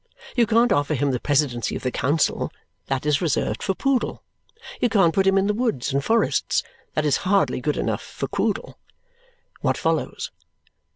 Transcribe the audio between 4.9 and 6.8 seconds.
put him in the Woods and Forests;